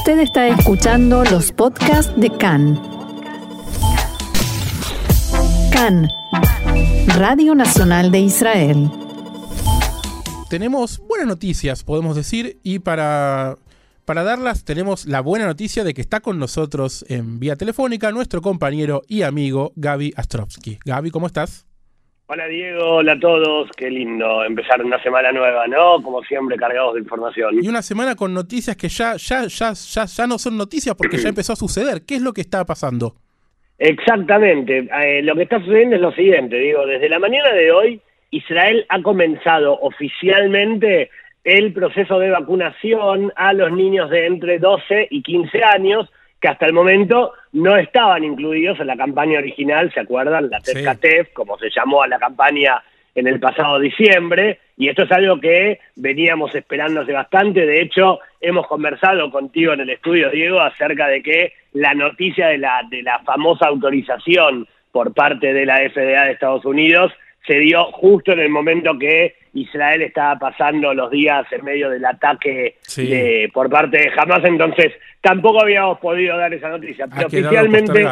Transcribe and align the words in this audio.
Usted 0.00 0.20
está 0.20 0.48
escuchando 0.48 1.24
los 1.24 1.52
podcasts 1.52 2.18
de 2.18 2.30
CAN. 2.30 2.80
CAN, 5.70 6.08
Radio 7.18 7.54
Nacional 7.54 8.10
de 8.10 8.20
Israel. 8.20 8.90
Tenemos 10.48 11.02
buenas 11.06 11.26
noticias, 11.26 11.84
podemos 11.84 12.16
decir, 12.16 12.58
y 12.62 12.78
para, 12.78 13.58
para 14.06 14.22
darlas 14.22 14.64
tenemos 14.64 15.04
la 15.04 15.20
buena 15.20 15.44
noticia 15.44 15.84
de 15.84 15.92
que 15.92 16.00
está 16.00 16.20
con 16.20 16.38
nosotros 16.38 17.04
en 17.10 17.38
vía 17.38 17.56
telefónica 17.56 18.10
nuestro 18.10 18.40
compañero 18.40 19.02
y 19.06 19.20
amigo 19.20 19.74
Gaby 19.76 20.14
Astrovsky. 20.16 20.78
Gaby, 20.82 21.10
¿cómo 21.10 21.26
estás? 21.26 21.66
Hola 22.32 22.46
Diego, 22.46 22.94
hola 22.94 23.14
a 23.14 23.18
todos, 23.18 23.68
qué 23.76 23.90
lindo 23.90 24.44
empezar 24.44 24.84
una 24.84 25.02
semana 25.02 25.32
nueva, 25.32 25.66
¿no? 25.66 26.00
Como 26.00 26.22
siempre 26.22 26.56
cargados 26.56 26.94
de 26.94 27.00
información. 27.00 27.56
Y 27.60 27.66
una 27.66 27.82
semana 27.82 28.14
con 28.14 28.32
noticias 28.32 28.76
que 28.76 28.88
ya, 28.88 29.16
ya, 29.16 29.48
ya, 29.48 29.72
ya, 29.72 30.04
ya 30.04 30.26
no 30.28 30.38
son 30.38 30.56
noticias 30.56 30.94
porque 30.94 31.16
ya 31.16 31.30
empezó 31.30 31.54
a 31.54 31.56
suceder. 31.56 32.02
¿Qué 32.06 32.14
es 32.14 32.22
lo 32.22 32.32
que 32.32 32.42
está 32.42 32.64
pasando? 32.64 33.16
Exactamente, 33.80 34.88
eh, 35.02 35.22
lo 35.24 35.34
que 35.34 35.42
está 35.42 35.58
sucediendo 35.58 35.96
es 35.96 36.02
lo 36.02 36.12
siguiente, 36.12 36.54
digo, 36.54 36.86
desde 36.86 37.08
la 37.08 37.18
mañana 37.18 37.52
de 37.52 37.72
hoy 37.72 38.00
Israel 38.30 38.86
ha 38.90 39.02
comenzado 39.02 39.76
oficialmente 39.80 41.10
el 41.42 41.72
proceso 41.72 42.20
de 42.20 42.30
vacunación 42.30 43.32
a 43.34 43.52
los 43.54 43.72
niños 43.72 44.08
de 44.08 44.26
entre 44.26 44.60
12 44.60 45.08
y 45.10 45.24
15 45.24 45.64
años 45.64 46.08
que 46.40 46.48
hasta 46.48 46.66
el 46.66 46.72
momento 46.72 47.32
no 47.52 47.76
estaban 47.76 48.24
incluidos 48.24 48.80
en 48.80 48.86
la 48.86 48.96
campaña 48.96 49.38
original, 49.38 49.92
¿se 49.92 50.00
acuerdan? 50.00 50.50
La 50.50 50.94
TEF, 50.94 51.32
como 51.32 51.58
se 51.58 51.70
llamó 51.70 52.02
a 52.02 52.08
la 52.08 52.18
campaña 52.18 52.82
en 53.14 53.26
el 53.26 53.40
pasado 53.40 53.78
diciembre, 53.78 54.60
y 54.76 54.88
esto 54.88 55.02
es 55.02 55.12
algo 55.12 55.38
que 55.40 55.80
veníamos 55.96 56.54
esperando 56.54 57.02
hace 57.02 57.12
bastante, 57.12 57.66
de 57.66 57.82
hecho 57.82 58.20
hemos 58.40 58.66
conversado 58.66 59.30
contigo 59.30 59.72
en 59.72 59.80
el 59.80 59.90
estudio, 59.90 60.30
Diego, 60.30 60.60
acerca 60.60 61.08
de 61.08 61.22
que 61.22 61.52
la 61.72 61.92
noticia 61.92 62.48
de 62.48 62.58
la, 62.58 62.80
de 62.88 63.02
la 63.02 63.18
famosa 63.20 63.66
autorización 63.66 64.66
por 64.92 65.12
parte 65.12 65.52
de 65.52 65.66
la 65.66 65.78
FDA 65.90 66.24
de 66.24 66.32
Estados 66.32 66.64
Unidos 66.64 67.12
se 67.46 67.54
dio 67.54 67.84
justo 67.92 68.32
en 68.32 68.40
el 68.40 68.48
momento 68.48 68.98
que 68.98 69.34
Israel 69.54 70.02
estaba 70.02 70.38
pasando 70.38 70.94
los 70.94 71.10
días 71.10 71.46
en 71.50 71.64
medio 71.64 71.90
del 71.90 72.04
ataque 72.04 72.76
por 73.52 73.68
parte 73.68 73.98
de 73.98 74.12
Hamas, 74.16 74.44
entonces 74.44 74.92
tampoco 75.20 75.62
habíamos 75.62 75.98
podido 75.98 76.36
dar 76.36 76.52
esa 76.52 76.68
noticia. 76.68 77.06
Pero 77.08 77.26
oficialmente, 77.26 78.06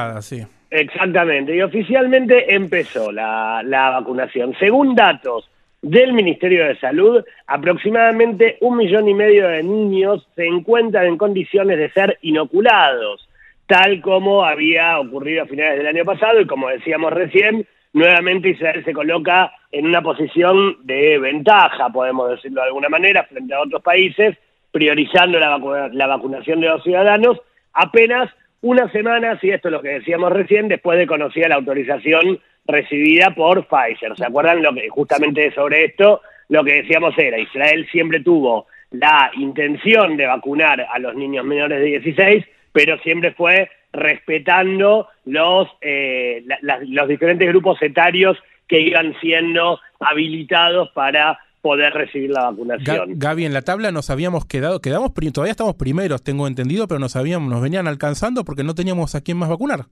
exactamente, 0.71 1.55
y 1.55 1.62
oficialmente 1.62 2.55
empezó 2.55 3.12
la, 3.12 3.62
la 3.65 3.91
vacunación. 3.91 4.55
Según 4.59 4.95
datos 4.95 5.49
del 5.83 6.12
Ministerio 6.12 6.67
de 6.67 6.79
Salud, 6.79 7.25
aproximadamente 7.47 8.56
un 8.61 8.77
millón 8.77 9.09
y 9.09 9.15
medio 9.15 9.47
de 9.49 9.62
niños 9.62 10.27
se 10.34 10.47
encuentran 10.47 11.06
en 11.06 11.17
condiciones 11.17 11.79
de 11.79 11.91
ser 11.91 12.19
inoculados, 12.23 13.29
tal 13.67 14.01
como 14.01 14.45
había 14.45 14.99
ocurrido 14.99 15.45
a 15.45 15.47
finales 15.47 15.79
del 15.79 15.87
año 15.87 16.05
pasado 16.05 16.41
y 16.41 16.47
como 16.47 16.69
decíamos 16.69 17.12
recién, 17.12 17.67
nuevamente 17.92 18.50
Israel 18.50 18.84
se 18.84 18.92
coloca 18.92 19.53
en 19.70 19.86
una 19.86 20.03
posición 20.03 20.78
de 20.84 21.19
ventaja, 21.19 21.89
podemos 21.91 22.31
decirlo 22.31 22.62
de 22.62 22.69
alguna 22.69 22.89
manera, 22.89 23.25
frente 23.25 23.55
a 23.55 23.61
otros 23.61 23.83
países, 23.83 24.36
priorizando 24.70 25.39
la, 25.39 25.58
la 25.92 26.06
vacunación 26.06 26.61
de 26.61 26.69
los 26.69 26.83
ciudadanos, 26.83 27.39
apenas 27.72 28.31
una 28.61 28.91
semana, 28.91 29.39
y 29.41 29.50
esto 29.50 29.69
es 29.69 29.72
lo 29.72 29.83
que 29.83 30.00
decíamos 30.00 30.33
recién, 30.33 30.69
después 30.69 30.98
de 30.98 31.06
conocida 31.06 31.48
la 31.48 31.56
autorización 31.56 32.41
recibida 32.66 33.34
por 33.34 33.66
Pfizer. 33.66 34.16
¿Se 34.16 34.27
acuerdan 34.27 34.62
lo 34.62 34.75
que 34.75 34.89
justamente 34.89 35.53
sobre 35.53 35.84
esto? 35.86 36.20
Lo 36.48 36.64
que 36.64 36.83
decíamos 36.83 37.14
era, 37.19 37.39
Israel 37.39 37.86
siempre 37.91 38.20
tuvo 38.20 38.66
la 38.91 39.31
intención 39.34 40.16
de 40.16 40.27
vacunar 40.27 40.86
a 40.91 40.98
los 40.98 41.14
niños 41.14 41.44
menores 41.44 41.78
de 41.78 41.84
16, 41.84 42.44
pero 42.72 42.98
siempre 42.98 43.33
fue 43.33 43.70
respetando 43.99 45.09
los, 45.25 45.69
eh, 45.81 46.45
los 46.63 47.09
diferentes 47.09 47.49
grupos 47.49 47.81
etarios 47.83 48.37
que 48.67 48.81
iban 48.81 49.15
siendo 49.21 49.81
habilitados 50.00 50.91
para 50.91 51.39
poder 51.61 51.93
recibir 51.93 52.31
la 52.31 52.50
vacunación. 52.50 53.19
Gaby, 53.19 53.45
en 53.45 53.53
la 53.53 53.62
tabla 53.62 53.91
nos 53.91 54.11
habíamos 54.11 54.47
quedado, 54.47 54.81
quedamos 54.81 55.12
todavía 55.33 55.50
estamos 55.50 55.75
primeros, 55.75 56.22
tengo 56.22 56.47
entendido, 56.47 56.87
pero 56.87 57.00
nos 57.00 57.17
habíamos, 57.17 57.50
nos 57.50 57.62
venían 57.62 57.89
alcanzando 57.89 58.45
porque 58.45 58.65
no 58.65 58.75
teníamos 58.75 59.15
a 59.15 59.22
quién 59.22 59.39
más 59.39 59.49
vacunar. 59.49 59.87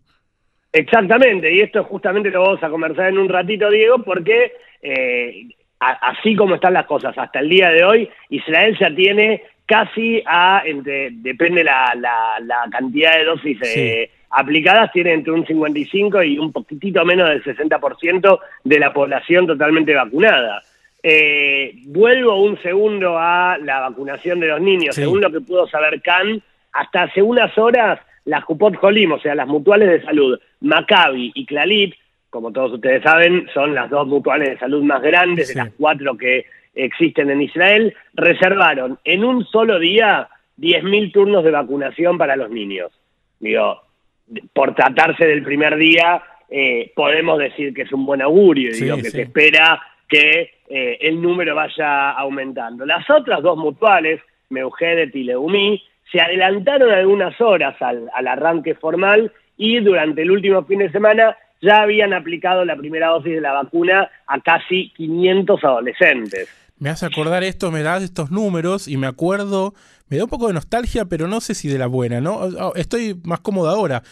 Exactamente, 0.72 1.52
y 1.54 1.60
esto 1.60 1.84
justamente 1.84 2.30
lo 2.30 2.42
vamos 2.42 2.62
a 2.62 2.68
conversar 2.68 3.08
en 3.08 3.18
un 3.18 3.28
ratito, 3.28 3.70
Diego, 3.70 4.02
porque 4.02 4.52
eh, 4.82 5.48
así 5.80 6.36
como 6.36 6.56
están 6.56 6.74
las 6.74 6.86
cosas 6.86 7.16
hasta 7.16 7.40
el 7.40 7.48
día 7.48 7.70
de 7.70 7.84
hoy, 7.84 8.10
Israel 8.30 8.76
ya 8.78 8.94
tiene 8.94 9.42
casi 9.66 10.22
a, 10.24 10.62
entre, 10.64 11.10
depende 11.10 11.64
la, 11.64 11.92
la, 11.94 12.68
cantidad 12.70 13.16
de 13.16 13.24
dosis 13.24 13.58
eh, 13.62 14.10
aplicadas, 14.30 14.92
tiene 14.92 15.12
entre 15.12 15.32
un 15.32 15.46
55 15.46 16.22
y 16.22 16.38
un 16.38 16.52
poquitito 16.52 17.04
menos 17.04 17.28
del 17.28 17.42
60% 17.42 18.38
de 18.64 18.78
la 18.78 18.92
población 18.92 19.46
totalmente 19.46 19.94
vacunada. 19.94 20.62
Eh, 21.02 21.74
vuelvo 21.86 22.42
un 22.42 22.60
segundo 22.62 23.18
a 23.18 23.58
la 23.58 23.80
vacunación 23.80 24.40
de 24.40 24.48
los 24.48 24.60
niños. 24.60 24.94
Según 24.94 25.20
lo 25.20 25.30
que 25.30 25.40
pudo 25.40 25.66
saber 25.68 26.00
Can, 26.02 26.42
hasta 26.72 27.04
hace 27.04 27.22
unas 27.22 27.56
horas 27.58 28.00
las 28.24 28.44
Cupot 28.44 28.76
Jolim, 28.76 29.12
o 29.12 29.20
sea, 29.20 29.34
las 29.34 29.46
mutuales 29.46 29.88
de 29.88 30.02
salud, 30.02 30.38
Maccabi 30.60 31.32
y 31.34 31.46
Clalit, 31.46 31.94
como 32.28 32.52
todos 32.52 32.72
ustedes 32.72 33.02
saben, 33.02 33.48
son 33.54 33.74
las 33.74 33.88
dos 33.88 34.06
mutuales 34.06 34.50
de 34.50 34.58
salud 34.58 34.82
más 34.82 35.00
grandes 35.00 35.48
de 35.48 35.54
las 35.54 35.70
cuatro 35.78 36.16
que 36.16 36.44
existen 36.76 37.30
en 37.30 37.42
Israel, 37.42 37.94
reservaron 38.14 38.98
en 39.04 39.24
un 39.24 39.44
solo 39.46 39.78
día 39.78 40.28
10.000 40.58 41.12
turnos 41.12 41.42
de 41.42 41.50
vacunación 41.50 42.18
para 42.18 42.36
los 42.36 42.50
niños. 42.50 42.92
Digo, 43.40 43.82
por 44.52 44.74
tratarse 44.74 45.26
del 45.26 45.42
primer 45.42 45.76
día, 45.76 46.22
eh, 46.48 46.92
podemos 46.94 47.38
decir 47.38 47.74
que 47.74 47.82
es 47.82 47.92
un 47.92 48.06
buen 48.06 48.22
augurio, 48.22 48.70
y 48.70 48.80
digo, 48.80 48.96
que 48.96 49.10
se 49.10 49.22
espera 49.22 49.80
que 50.08 50.50
eh, 50.68 50.98
el 51.00 51.20
número 51.20 51.54
vaya 51.54 52.12
aumentando. 52.12 52.86
Las 52.86 53.08
otras 53.10 53.42
dos 53.42 53.56
mutuales, 53.56 54.20
Meugedet 54.50 55.14
y 55.14 55.24
Leumí, 55.24 55.82
se 56.12 56.20
adelantaron 56.20 56.92
algunas 56.92 57.40
horas 57.40 57.80
al, 57.80 58.08
al 58.14 58.28
arranque 58.28 58.74
formal 58.74 59.32
y 59.56 59.80
durante 59.80 60.22
el 60.22 60.30
último 60.30 60.64
fin 60.64 60.78
de 60.78 60.92
semana 60.92 61.36
ya 61.60 61.82
habían 61.82 62.12
aplicado 62.12 62.64
la 62.64 62.76
primera 62.76 63.08
dosis 63.08 63.34
de 63.34 63.40
la 63.40 63.52
vacuna 63.52 64.10
a 64.26 64.40
casi 64.40 64.90
500 64.96 65.64
adolescentes 65.64 66.48
me 66.78 66.90
hace 66.90 67.06
acordar 67.06 67.42
esto, 67.42 67.70
me 67.70 67.82
da 67.82 67.96
estos 67.98 68.30
números 68.30 68.88
y 68.88 68.96
me 68.96 69.06
acuerdo, 69.06 69.74
me 70.08 70.18
da 70.18 70.24
un 70.24 70.30
poco 70.30 70.48
de 70.48 70.54
nostalgia, 70.54 71.06
pero 71.06 71.26
no 71.26 71.40
sé 71.40 71.54
si 71.54 71.68
de 71.68 71.78
la 71.78 71.86
buena, 71.86 72.20
¿no? 72.20 72.74
Estoy 72.74 73.18
más 73.24 73.40
cómodo 73.40 73.70
ahora, 73.70 74.02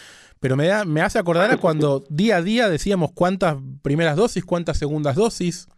pero 0.40 0.56
me, 0.56 0.66
da, 0.66 0.84
me 0.84 1.02
hace 1.02 1.18
acordar 1.18 1.50
a 1.50 1.56
cuando 1.58 2.02
día 2.08 2.36
a 2.36 2.42
día 2.42 2.68
decíamos 2.68 3.10
cuántas 3.12 3.56
primeras 3.82 4.16
dosis, 4.16 4.44
cuántas 4.44 4.78
segundas 4.78 5.16
dosis. 5.16 5.68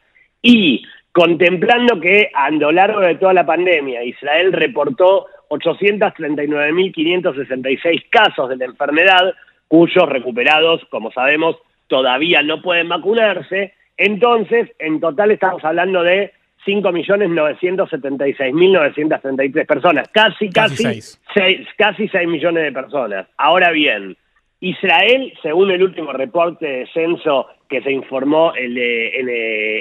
Y 0.41 0.83
contemplando 1.13 2.01
que 2.01 2.31
a 2.33 2.51
lo 2.51 2.73
largo 2.73 3.01
de 3.01 3.17
toda 3.17 3.35
la 3.35 3.47
pandemia 3.47 4.03
Israel 4.03 4.53
reportó 4.53 5.27
839.566 5.51 8.09
casos 8.09 8.49
de 8.49 8.57
la 8.57 8.65
enfermedad, 8.65 9.35
cuyos 9.69 10.09
recuperados, 10.09 10.81
como 10.91 11.13
sabemos, 11.13 11.57
todavía 11.87 12.43
no 12.43 12.63
pueden 12.63 12.89
vacunarse, 12.89 13.75
entonces 13.99 14.71
en 14.79 15.01
total 15.01 15.31
estamos 15.31 15.63
hablando 15.65 16.03
de 16.03 16.33
5.976.933 16.67 19.67
personas, 19.67 20.09
casi, 20.09 20.51
casi, 20.51 20.83
casi 20.85 21.01
6. 21.35 21.69
casi 21.77 22.09
6 22.09 22.29
millones 22.29 22.65
de 22.65 22.73
personas. 22.73 23.27
Ahora 23.37 23.71
bien, 23.73 24.17
Israel, 24.61 25.35
según 25.43 25.71
el 25.73 25.83
último 25.83 26.13
reporte 26.13 26.67
de 26.67 26.87
censo 26.95 27.49
que 27.69 27.83
se 27.83 27.91
informó 27.91 28.55
el, 28.55 28.79
en 28.79 29.29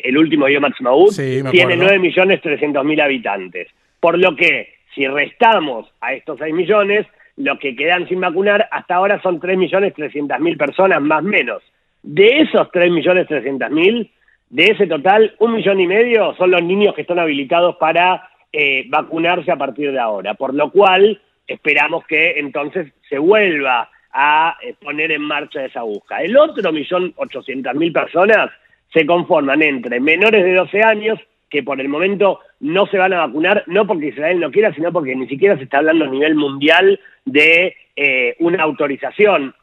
el 0.04 0.18
último 0.18 0.50
Yom 0.50 0.66
Ha'atzmaut, 0.66 1.16
tiene 1.16 1.78
9.300.000 1.78 3.04
habitantes. 3.04 3.68
Por 4.00 4.18
lo 4.18 4.36
que, 4.36 4.74
Si 4.96 5.08
restamos 5.08 5.88
a 6.02 6.14
estos 6.14 6.40
6 6.40 6.54
millones, 6.54 7.06
lo 7.38 7.58
que 7.60 7.76
quedan 7.76 8.08
sin 8.08 8.20
vacunar 8.20 8.68
hasta 8.72 8.96
ahora 8.96 9.22
son 9.22 9.40
3.300.000 9.40 10.58
personas 10.58 11.02
más 11.02 11.24
menos. 11.24 11.62
De 12.04 12.42
esos 12.42 12.68
3.300.000, 12.72 14.10
de 14.52 14.66
ese 14.66 14.86
total, 14.86 15.34
un 15.40 15.54
millón 15.54 15.80
y 15.80 15.88
medio 15.88 16.36
son 16.36 16.52
los 16.52 16.62
niños 16.62 16.94
que 16.94 17.02
están 17.02 17.20
habilitados 17.20 17.78
para 17.78 18.30
eh, 18.52 18.84
vacunarse 18.90 19.50
a 19.50 19.56
partir 19.56 19.94
de 19.94 20.00
ahora, 20.00 20.34
por 20.34 20.54
lo 20.54 20.70
cual 20.72 21.22
esperamos 21.48 22.06
que 22.06 22.38
entonces 22.38 22.92
se 23.10 23.18
vuelva 23.18 23.90
a 24.12 24.58
eh, 24.62 24.76
poner 24.82 25.14
en 25.14 25.22
marcha 25.22 25.64
esa 25.64 25.84
búsqueda. 25.84 26.24
El 26.24 26.36
otro 26.36 26.74
millón 26.74 27.14
ochocientas 27.16 27.74
mil 27.76 27.94
personas 27.94 28.52
se 28.94 29.06
conforman 29.06 29.62
entre 29.62 30.02
menores 30.02 30.44
de 30.44 30.54
12 30.54 30.84
años, 30.84 31.18
que 31.50 31.64
por 31.64 31.80
el 31.80 31.88
momento 31.88 32.42
no 32.60 32.88
se 32.88 32.98
van 32.98 33.14
a 33.14 33.26
vacunar, 33.26 33.64
no 33.68 33.88
porque 33.88 34.08
Israel 34.08 34.42
no 34.42 34.52
quiera, 34.52 34.74
sino 34.74 34.92
porque 34.92 35.16
ni 35.16 35.28
siquiera 35.28 35.56
se 35.56 35.64
está 35.64 35.78
hablando 35.78 36.04
a 36.04 36.10
nivel 36.10 36.36
mundial 36.36 37.00
de 37.24 37.74
eh, 37.96 38.36
una 38.40 38.64
autorización, 38.64 39.56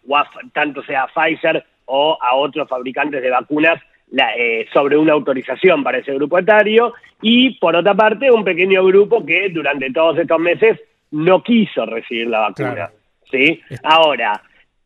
tanto 0.54 0.82
sea 0.84 1.08
Pfizer 1.08 1.62
o 1.84 2.16
a 2.22 2.36
otros 2.36 2.66
fabricantes 2.70 3.20
de 3.20 3.30
vacunas, 3.30 3.82
eh, 4.16 4.66
sobre 4.72 4.96
una 4.96 5.12
autorización 5.12 5.82
para 5.82 5.98
ese 5.98 6.14
grupo 6.14 6.38
etario, 6.38 6.94
y 7.20 7.58
por 7.58 7.76
otra 7.76 7.94
parte 7.94 8.30
un 8.30 8.44
pequeño 8.44 8.84
grupo 8.84 9.24
que 9.24 9.48
durante 9.50 9.90
todos 9.90 10.18
estos 10.18 10.38
meses 10.38 10.78
no 11.10 11.42
quiso 11.42 11.84
recibir 11.86 12.28
la 12.28 12.40
vacuna. 12.40 12.90
¿sí? 13.30 13.60
Ahora, 13.82 14.42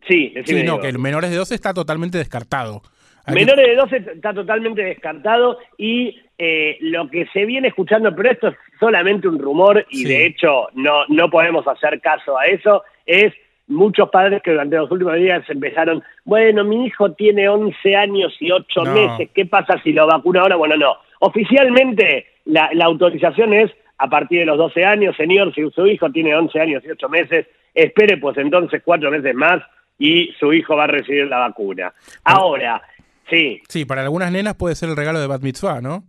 sí, 0.08 0.34
Sí, 0.44 0.62
no, 0.64 0.80
que 0.80 0.88
el 0.88 0.98
menores 0.98 1.30
de 1.30 1.36
12 1.36 1.54
está 1.54 1.74
totalmente 1.74 2.18
descartado. 2.18 2.82
menores 3.28 3.66
de 3.66 3.76
12 3.76 3.96
está 4.14 4.34
totalmente 4.34 4.82
descartado 4.82 5.58
y 5.78 6.18
eh, 6.38 6.78
lo 6.80 7.08
que 7.08 7.26
se 7.32 7.44
viene 7.44 7.68
escuchando, 7.68 8.14
pero 8.14 8.30
esto 8.30 8.48
es 8.48 8.56
solamente 8.80 9.28
un 9.28 9.38
rumor 9.38 9.86
y 9.90 10.04
de 10.04 10.26
hecho 10.26 10.68
no, 10.74 11.06
no 11.08 11.30
podemos 11.30 11.66
hacer 11.68 12.00
caso 12.00 12.38
a 12.38 12.46
eso, 12.46 12.82
es 13.06 13.32
muchos 13.68 14.10
padres 14.10 14.42
que 14.42 14.50
durante 14.50 14.76
los 14.76 14.90
últimos 14.90 15.14
días 15.16 15.42
empezaron, 15.48 16.02
bueno, 16.24 16.64
mi 16.64 16.86
hijo 16.86 17.12
tiene 17.12 17.48
11 17.48 17.96
años 17.96 18.34
y 18.40 18.50
8 18.50 18.82
meses, 18.84 19.30
¿qué 19.34 19.46
pasa 19.46 19.80
si 19.82 19.92
lo 19.92 20.06
vacuna 20.06 20.42
ahora? 20.42 20.56
Bueno, 20.56 20.76
no. 20.76 20.96
Oficialmente 21.20 22.26
la, 22.44 22.70
la 22.72 22.86
autorización 22.86 23.54
es 23.54 23.70
a 23.98 24.08
partir 24.08 24.40
de 24.40 24.46
los 24.46 24.58
12 24.58 24.84
años, 24.84 25.16
señor, 25.16 25.54
si 25.54 25.68
su 25.70 25.86
hijo 25.86 26.10
tiene 26.10 26.34
11 26.34 26.60
años 26.60 26.82
y 26.84 26.90
8 26.90 27.08
meses, 27.08 27.46
espere 27.74 28.16
pues 28.18 28.36
entonces 28.36 28.82
cuatro 28.84 29.10
meses 29.10 29.34
más 29.34 29.62
y 29.98 30.32
su 30.38 30.52
hijo 30.52 30.76
va 30.76 30.84
a 30.84 30.88
recibir 30.88 31.26
la 31.26 31.38
vacuna. 31.38 31.92
Ahora, 32.24 32.82
sí. 33.30 33.62
Sí, 33.68 33.84
para 33.84 34.02
algunas 34.02 34.32
nenas 34.32 34.54
puede 34.54 34.74
ser 34.74 34.88
el 34.88 34.96
regalo 34.96 35.20
de 35.20 35.26
Bat 35.26 35.42
Mitzvah, 35.42 35.80
¿no? 35.80 36.04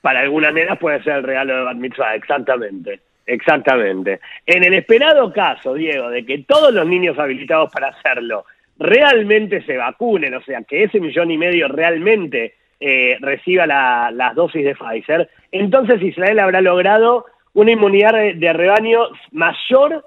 Para 0.00 0.20
algunas 0.20 0.52
nenas 0.52 0.78
puede 0.78 1.02
ser 1.02 1.18
el 1.18 1.22
regalo 1.22 1.56
de 1.56 1.62
Bat 1.62 1.76
Mitzvah, 1.76 2.14
exactamente. 2.14 3.00
Exactamente. 3.30 4.18
En 4.44 4.64
el 4.64 4.74
esperado 4.74 5.32
caso, 5.32 5.74
Diego, 5.74 6.10
de 6.10 6.26
que 6.26 6.38
todos 6.38 6.74
los 6.74 6.84
niños 6.84 7.16
habilitados 7.16 7.70
para 7.70 7.90
hacerlo 7.90 8.44
realmente 8.76 9.62
se 9.62 9.76
vacunen, 9.76 10.34
o 10.34 10.42
sea, 10.42 10.62
que 10.62 10.82
ese 10.82 10.98
millón 10.98 11.30
y 11.30 11.38
medio 11.38 11.68
realmente 11.68 12.54
eh, 12.80 13.18
reciba 13.20 13.68
las 13.68 14.34
dosis 14.34 14.64
de 14.64 14.74
Pfizer, 14.74 15.30
entonces 15.52 16.02
Israel 16.02 16.40
habrá 16.40 16.60
logrado 16.60 17.26
una 17.52 17.70
inmunidad 17.70 18.14
de 18.34 18.52
rebaño 18.52 19.02
mayor, 19.30 20.04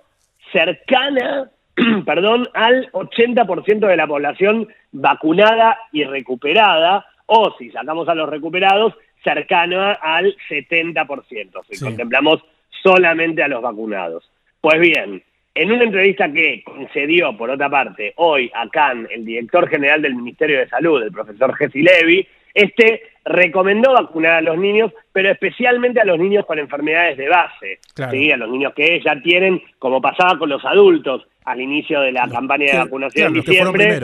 cercana, 0.51 1.49
perdón, 2.05 2.49
al 2.53 2.91
80% 2.91 3.87
de 3.87 3.97
la 3.97 4.07
población 4.07 4.67
vacunada 4.91 5.77
y 5.93 6.03
recuperada, 6.03 7.05
o 7.27 7.55
si 7.57 7.71
sacamos 7.71 8.09
a 8.09 8.15
los 8.15 8.27
recuperados, 8.27 8.93
cercana 9.23 9.93
al 9.93 10.35
70%, 10.49 11.61
si 11.69 11.81
contemplamos 11.81 12.43
solamente 12.83 13.41
a 13.41 13.47
los 13.47 13.61
vacunados. 13.61 14.29
Pues 14.61 14.79
bien, 14.79 15.23
en 15.55 15.71
una 15.71 15.83
entrevista 15.83 16.31
que 16.31 16.63
concedió, 16.63 17.35
por 17.37 17.49
otra 17.49 17.69
parte, 17.69 18.13
hoy 18.17 18.51
a 18.53 18.67
Cannes, 18.69 19.09
el 19.11 19.25
director 19.25 19.69
general 19.69 20.01
del 20.01 20.15
Ministerio 20.15 20.59
de 20.59 20.67
Salud, 20.67 21.01
el 21.01 21.11
profesor 21.11 21.55
Jesse 21.55 21.75
Levy, 21.75 22.27
este 22.53 23.01
recomendó 23.25 23.93
vacunar 23.93 24.33
a 24.33 24.41
los 24.41 24.57
niños, 24.57 24.91
pero 25.11 25.31
especialmente 25.31 26.01
a 26.01 26.05
los 26.05 26.19
niños 26.19 26.45
con 26.45 26.59
enfermedades 26.59 27.17
de 27.17 27.29
base, 27.29 27.79
¿sí? 28.11 28.31
a 28.31 28.37
los 28.37 28.49
niños 28.49 28.73
que 28.75 29.01
ya 29.03 29.19
tienen, 29.21 29.61
como 29.79 30.01
pasaba 30.01 30.37
con 30.37 30.49
los 30.49 30.63
adultos 30.65 31.25
al 31.45 31.61
inicio 31.61 32.01
de 32.01 32.11
la 32.11 32.27
campaña 32.27 32.71
de 32.71 32.77
vacunación 32.79 33.27
en 33.27 33.41
diciembre, 33.41 33.99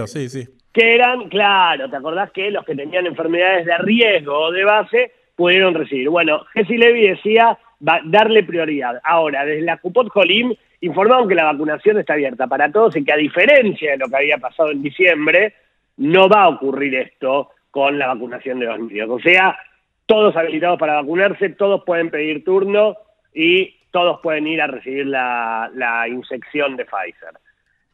que, 0.74 0.96
eran, 0.96 1.30
claro, 1.30 1.90
¿te 1.90 1.96
acordás 1.96 2.31
que 2.31 2.52
los 2.52 2.64
que 2.66 2.76
tenían 2.76 3.06
enfermedades 3.08 3.66
de 3.66 3.78
riesgo 3.80 4.38
o 4.38 4.52
de 4.52 4.64
base 4.64 5.12
pudieron 5.36 5.74
recibir? 5.74 6.10
Bueno, 6.10 6.46
Jesse 6.54 6.78
Levy 6.78 7.08
decía 7.08 7.58
darle 7.80 8.44
prioridad. 8.44 9.00
Ahora, 9.04 9.46
desde 9.46 9.62
la 9.62 9.78
Cupot 9.78 10.10
Jolim 10.10 10.54
informaron 10.81 11.28
que 11.28 11.36
la 11.36 11.46
vacunación 11.46 11.98
está 12.00 12.14
abierta 12.14 12.48
para 12.48 12.72
todos 12.72 12.96
y 12.96 13.04
que 13.04 13.14
a 13.14 13.18
diferencia 13.18 13.92
de 13.92 13.98
lo 13.98 14.08
que 14.08 14.18
había 14.18 14.38
pasado 14.38 14.72
en 14.72 14.81
diciembre, 14.81 15.54
no 15.98 16.30
va 16.30 16.44
a 16.44 16.50
ocurrir 16.50 16.96
esto 16.96 17.52
con 17.72 18.00
la 18.00 18.08
vacunación 18.08 18.60
de 18.60 18.66
los 18.66 18.80
niños. 18.80 19.10
O 19.10 19.20
sea, 19.20 19.58
todos 20.06 20.36
habilitados 20.36 20.80
para 20.80 20.96
vacunarse, 20.96 21.50
todos 21.50 21.84
pueden 21.86 22.10
pedir 22.10 22.44
turno 22.44 22.96
y 23.34 23.76
todos 23.92 24.20
pueden 24.22 24.48
ir 24.48 24.62
a 24.62 24.68
recibir 24.68 25.08
la, 25.08 25.70
la 25.74 26.08
inyección 26.08 26.78
de 26.78 26.86
Pfizer. 26.86 27.34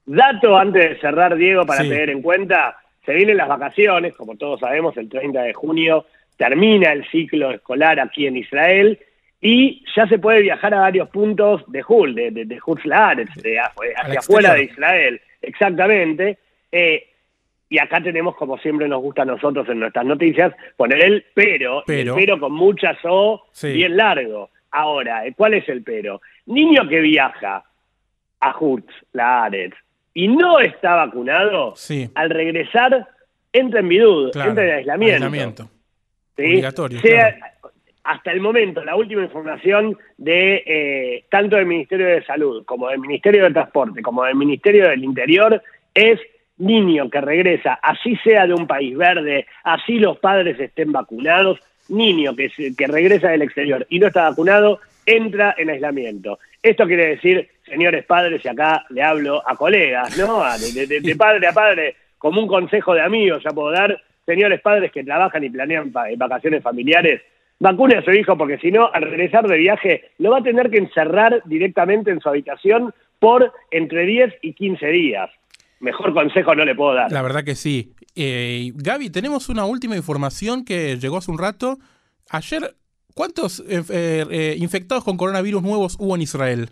Dato 0.05 0.55
antes 0.55 0.89
de 0.89 0.99
cerrar, 0.99 1.35
Diego, 1.35 1.65
para 1.65 1.81
tener 1.81 2.09
en 2.09 2.21
cuenta, 2.21 2.77
se 3.05 3.13
vienen 3.13 3.37
las 3.37 3.47
vacaciones, 3.47 4.15
como 4.15 4.35
todos 4.35 4.59
sabemos, 4.59 4.95
el 4.97 5.09
30 5.09 5.41
de 5.41 5.53
junio 5.53 6.05
termina 6.37 6.91
el 6.91 7.07
ciclo 7.09 7.51
escolar 7.51 7.99
aquí 7.99 8.27
en 8.27 8.37
Israel 8.37 8.99
y 9.41 9.83
ya 9.95 10.07
se 10.07 10.19
puede 10.19 10.41
viajar 10.41 10.73
a 10.73 10.79
varios 10.79 11.09
puntos 11.09 11.63
de 11.67 11.83
Hul, 11.87 12.15
de, 12.15 12.31
de, 12.31 12.45
de 12.45 12.59
hacia 13.97 14.19
afuera 14.19 14.53
de 14.53 14.63
Israel, 14.63 15.21
exactamente. 15.41 16.39
Eh, 16.71 17.07
y 17.69 17.79
acá 17.79 18.01
tenemos, 18.01 18.35
como 18.35 18.57
siempre 18.57 18.87
nos 18.87 19.01
gusta 19.01 19.23
a 19.23 19.25
nosotros 19.25 19.67
en 19.69 19.79
nuestras 19.79 20.05
noticias, 20.05 20.53
poner 20.77 21.03
el 21.03 21.25
pero, 21.33 21.83
pero, 21.85 22.15
pero 22.15 22.39
con 22.39 22.53
muchas 22.53 22.97
O 23.03 23.43
bien 23.61 23.97
largo. 23.97 24.49
Ahora, 24.71 25.23
¿cuál 25.35 25.55
es 25.55 25.67
el 25.69 25.83
pero? 25.83 26.21
Niño 26.45 26.87
que 26.87 26.99
viaja 26.99 27.63
a 28.39 28.57
Hutz, 28.59 28.93
la 29.13 29.45
Aretz, 29.45 29.75
y 30.13 30.27
no 30.27 30.59
está 30.59 30.95
vacunado, 30.95 31.73
al 32.13 32.29
regresar 32.29 33.07
entra 33.51 33.79
en 33.79 33.89
bidud, 33.89 34.35
entra 34.35 34.63
en 34.63 34.71
aislamiento. 34.71 35.69
Obligatorio. 36.37 36.99
Hasta 38.05 38.31
el 38.31 38.39
momento, 38.39 38.85
la 38.85 38.95
última 38.95 39.23
información 39.23 39.97
de 40.17 40.63
eh, 40.65 41.23
tanto 41.29 41.55
del 41.55 41.65
Ministerio 41.65 42.05
de 42.05 42.23
Salud 42.23 42.63
como 42.63 42.87
del 42.89 42.99
Ministerio 42.99 43.43
de 43.43 43.51
Transporte 43.51 44.03
como 44.03 44.23
del 44.23 44.35
Ministerio 44.35 44.87
del 44.87 45.03
Interior 45.03 45.59
es 45.91 46.19
niño 46.57 47.09
que 47.09 47.19
regresa, 47.19 47.79
así 47.81 48.15
sea 48.17 48.45
de 48.45 48.53
un 48.53 48.67
país 48.67 48.95
verde, 48.95 49.47
así 49.63 49.97
los 49.97 50.19
padres 50.19 50.59
estén 50.59 50.91
vacunados, 50.91 51.59
niño 51.89 52.35
que, 52.35 52.51
que 52.77 52.85
regresa 52.85 53.29
del 53.29 53.41
exterior 53.41 53.87
y 53.89 53.97
no 53.97 54.07
está 54.07 54.29
vacunado, 54.29 54.79
entra 55.07 55.55
en 55.57 55.71
aislamiento. 55.71 56.37
Esto 56.61 56.85
quiere 56.85 57.07
decir, 57.07 57.49
señores 57.65 58.05
padres, 58.05 58.45
y 58.45 58.47
acá 58.47 58.85
le 58.89 59.01
hablo 59.01 59.41
a 59.47 59.55
colegas, 59.55 60.15
¿no? 60.15 60.43
De, 60.43 61.15
padre 61.15 61.47
a 61.47 61.53
padre, 61.53 61.95
como 62.19 62.39
un 62.39 62.47
consejo 62.47 62.93
de 62.93 63.01
amigos, 63.01 63.43
ya 63.43 63.51
puedo 63.51 63.71
dar, 63.71 63.99
señores 64.27 64.61
padres 64.61 64.91
que 64.91 65.03
trabajan 65.03 65.43
y 65.43 65.49
planean 65.49 65.91
vacaciones 65.91 66.61
familiares, 66.61 67.21
vacune 67.59 67.95
a 67.95 68.03
su 68.03 68.11
hijo 68.11 68.37
porque 68.37 68.57
si 68.57 68.71
no, 68.71 68.89
al 68.91 69.03
regresar 69.03 69.47
de 69.47 69.57
viaje, 69.57 70.11
lo 70.17 70.31
va 70.31 70.39
a 70.39 70.43
tener 70.43 70.69
que 70.69 70.77
encerrar 70.77 71.41
directamente 71.45 72.11
en 72.11 72.19
su 72.19 72.29
habitación 72.29 72.93
por 73.19 73.51
entre 73.71 74.05
10 74.05 74.35
y 74.41 74.53
15 74.53 74.87
días 74.87 75.29
mejor 75.79 76.13
consejo 76.13 76.55
no 76.55 76.65
le 76.65 76.75
puedo 76.75 76.93
dar. 76.93 77.11
La 77.11 77.21
verdad 77.21 77.43
que 77.43 77.55
sí. 77.55 77.93
Eh, 78.15 78.71
Gaby, 78.75 79.09
tenemos 79.09 79.49
una 79.49 79.65
última 79.65 79.95
información 79.95 80.65
que 80.65 80.97
llegó 80.97 81.17
hace 81.17 81.31
un 81.31 81.37
rato. 81.37 81.77
Ayer, 82.29 82.75
¿cuántos 83.13 83.61
eh, 83.69 83.83
eh, 83.89 84.55
infectados 84.57 85.03
con 85.03 85.17
coronavirus 85.17 85.61
nuevos 85.61 85.95
hubo 85.99 86.15
en 86.15 86.21
Israel? 86.21 86.69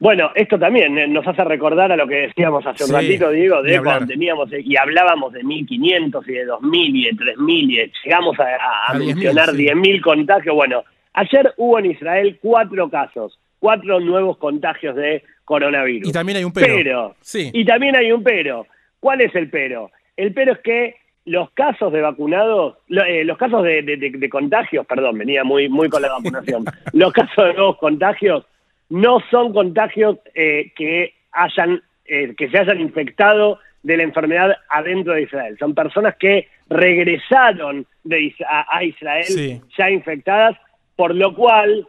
Bueno, 0.00 0.30
esto 0.34 0.58
también 0.58 1.12
nos 1.12 1.26
hace 1.26 1.44
recordar 1.44 1.92
a 1.92 1.96
lo 1.96 2.08
que 2.08 2.28
decíamos 2.28 2.66
hace 2.66 2.84
un 2.84 2.92
ratito, 2.92 3.30
Diego, 3.30 3.62
de 3.62 3.82
cuando 3.82 4.06
teníamos 4.06 4.48
y 4.50 4.74
hablábamos 4.74 5.30
de 5.34 5.42
1.500 5.42 6.22
y 6.26 6.32
de 6.32 6.46
2.000 6.46 6.96
y 6.96 7.04
de 7.04 7.10
3.000 7.10 7.48
y 7.48 7.92
llegamos 8.02 8.36
a, 8.40 8.94
mencionar 8.94 9.50
10.000 9.50 10.00
contagios. 10.00 10.56
Bueno, 10.56 10.84
ayer 11.12 11.52
hubo 11.58 11.78
en 11.78 11.86
Israel 11.90 12.38
cuatro 12.40 12.88
casos, 12.88 13.38
cuatro 13.58 14.00
nuevos 14.00 14.38
contagios 14.38 14.96
de 14.96 15.22
coronavirus. 15.44 16.08
Y 16.08 16.12
también 16.12 16.38
hay 16.38 16.44
un 16.44 16.52
pero. 16.54 17.14
sí. 17.20 17.50
Y 17.52 17.66
también 17.66 17.94
hay 17.94 18.10
un 18.10 18.22
pero. 18.22 18.66
¿Cuál 19.00 19.20
es 19.20 19.34
el 19.34 19.50
pero? 19.50 19.90
El 20.16 20.32
pero 20.32 20.52
es 20.52 20.60
que 20.60 20.96
los 21.26 21.50
casos 21.50 21.92
de 21.92 22.00
vacunados, 22.00 22.78
eh, 22.88 23.22
los 23.24 23.36
casos 23.36 23.62
de, 23.64 24.28
contagios, 24.30 24.86
perdón, 24.86 25.18
venía 25.18 25.44
muy, 25.44 25.68
muy 25.68 25.90
con 25.90 26.00
la 26.00 26.10
vacunación, 26.10 26.64
los 26.94 27.12
casos 27.12 27.44
de 27.44 27.52
nuevos 27.52 27.76
contagios 27.76 28.46
no 28.90 29.20
son 29.30 29.52
contagios 29.52 30.18
eh, 30.34 30.72
que 30.76 31.14
hayan, 31.32 31.82
eh, 32.04 32.34
que 32.36 32.50
se 32.50 32.58
hayan 32.58 32.80
infectado 32.80 33.58
de 33.82 33.96
la 33.96 34.02
enfermedad 34.02 34.56
adentro 34.68 35.14
de 35.14 35.22
Israel. 35.22 35.56
Son 35.58 35.74
personas 35.74 36.16
que 36.16 36.48
regresaron 36.68 37.86
de, 38.04 38.34
a, 38.46 38.84
Israel 38.84 39.62
ya 39.78 39.90
infectadas, 39.90 40.56
por 40.96 41.14
lo 41.14 41.34
cual 41.34 41.86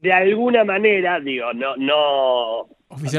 de 0.00 0.12
alguna 0.12 0.64
manera, 0.64 1.20
digo, 1.20 1.52
no, 1.52 1.76
no, 1.76 2.66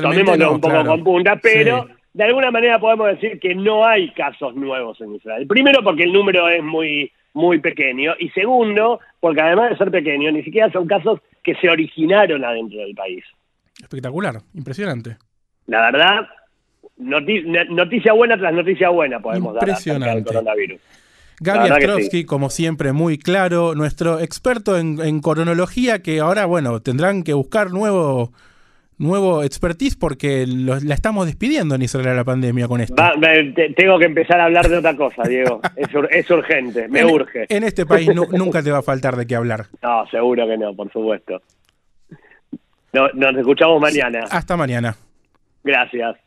tomémoslo 0.02 0.46
no, 0.46 0.52
un 0.54 0.62
poco 0.62 0.74
claro. 0.74 0.90
con 0.90 1.04
punta, 1.04 1.40
pero 1.42 1.86
Sí. 1.86 1.94
de 2.14 2.24
alguna 2.24 2.52
manera 2.52 2.80
podemos 2.80 3.08
decir 3.08 3.40
que 3.40 3.56
no 3.56 3.86
hay 3.86 4.10
casos 4.12 4.56
nuevos 4.56 5.00
en 5.02 5.16
Israel. 5.16 5.48
Primero 5.48 5.84
porque 5.84 6.04
el 6.04 6.14
número 6.14 6.50
es 6.50 6.64
muy, 6.64 7.12
muy 7.34 7.60
pequeño 7.60 8.14
y 8.20 8.30
segundo 8.30 9.00
porque 9.20 9.42
además 9.42 9.72
de 9.72 9.78
ser 9.78 9.92
pequeño, 9.92 10.32
ni 10.32 10.44
siquiera 10.44 10.72
son 10.72 10.88
casos 10.88 11.20
que 11.44 11.56
se 11.56 11.70
originaron 11.70 12.44
adentro 12.44 12.80
del 12.80 12.94
país. 12.94 13.24
Espectacular, 13.82 14.36
impresionante. 14.54 15.18
La 15.68 15.82
verdad, 15.92 16.28
noti- 17.00 17.44
noticia 17.70 18.14
buena 18.14 18.38
tras 18.38 18.54
noticia 18.54 18.90
buena 18.90 19.20
podemos 19.20 19.54
dar 19.56 19.64
Impresionante. 19.68 20.24
coronavirus. 20.24 20.80
Gaby 21.40 21.70
Astrovsky, 21.70 22.24
como 22.26 22.52
siempre, 22.52 22.92
muy 22.94 23.18
claro, 23.18 23.74
nuestro 23.74 24.20
experto 24.20 24.78
en, 24.78 25.00
en 25.02 25.22
cronología, 25.22 26.04
que 26.04 26.20
ahora, 26.20 26.46
bueno, 26.46 26.82
tendrán 26.82 27.24
que 27.24 27.34
buscar 27.34 27.72
nuevo, 27.72 28.32
nuevo 29.02 29.44
expertise 29.44 29.96
porque 29.98 30.46
los- 30.48 30.84
la 30.84 30.94
estamos 30.96 31.26
despidiendo 31.26 31.76
en 31.76 31.82
Israel 31.82 32.08
a 32.10 32.14
la 32.14 32.24
pandemia 32.24 32.68
con 32.68 32.80
esto. 32.82 32.96
Va- 32.96 33.14
va- 33.16 33.34
te- 33.56 33.74
tengo 33.76 33.98
que 34.00 34.06
empezar 34.06 34.40
a 34.40 34.46
hablar 34.46 34.70
de 34.70 34.78
otra 34.78 34.96
cosa, 34.96 35.24
Diego. 35.24 35.60
Es, 35.76 35.88
es 36.12 36.30
urgente, 36.32 36.88
me 36.88 37.00
en, 37.02 37.10
urge. 37.10 37.46
En 37.50 37.64
este 37.64 37.86
país 37.86 38.10
nu- 38.14 38.28
nunca 38.32 38.62
te 38.64 38.72
va 38.72 38.78
a 38.80 38.84
faltar 38.84 39.16
de 39.16 39.26
qué 39.28 39.36
hablar. 39.36 39.66
No, 39.82 40.06
seguro 40.08 40.48
que 40.48 40.58
no, 40.58 40.74
por 40.76 40.92
supuesto. 40.92 41.42
No, 42.94 43.08
nos 43.14 43.36
escuchamos 43.38 43.80
mañana. 43.82 44.26
Hasta 44.30 44.56
mañana. 44.58 44.96
Gracias. 45.64 46.18